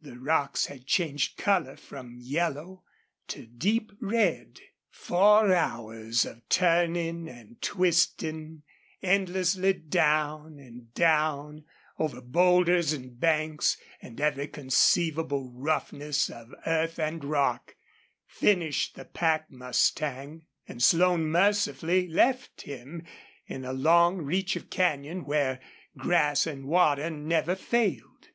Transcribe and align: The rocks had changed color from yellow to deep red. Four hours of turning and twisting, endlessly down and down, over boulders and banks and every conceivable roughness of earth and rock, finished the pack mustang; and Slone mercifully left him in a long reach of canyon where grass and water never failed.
The 0.00 0.18
rocks 0.18 0.64
had 0.64 0.86
changed 0.86 1.36
color 1.36 1.76
from 1.76 2.16
yellow 2.18 2.82
to 3.28 3.44
deep 3.46 3.92
red. 4.00 4.58
Four 4.88 5.52
hours 5.52 6.24
of 6.24 6.48
turning 6.48 7.28
and 7.28 7.60
twisting, 7.60 8.62
endlessly 9.02 9.74
down 9.74 10.58
and 10.58 10.94
down, 10.94 11.66
over 11.98 12.22
boulders 12.22 12.94
and 12.94 13.20
banks 13.20 13.76
and 14.00 14.18
every 14.18 14.48
conceivable 14.48 15.52
roughness 15.52 16.30
of 16.30 16.54
earth 16.64 16.98
and 16.98 17.22
rock, 17.22 17.76
finished 18.26 18.94
the 18.94 19.04
pack 19.04 19.50
mustang; 19.50 20.46
and 20.66 20.82
Slone 20.82 21.26
mercifully 21.26 22.08
left 22.08 22.62
him 22.62 23.02
in 23.46 23.62
a 23.66 23.74
long 23.74 24.22
reach 24.22 24.56
of 24.56 24.70
canyon 24.70 25.26
where 25.26 25.60
grass 25.98 26.46
and 26.46 26.64
water 26.66 27.10
never 27.10 27.54
failed. 27.54 28.28